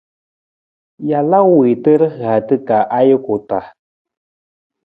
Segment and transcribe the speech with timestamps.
[1.09, 3.65] Jalaa wiitu rihaata ka ajuku taa.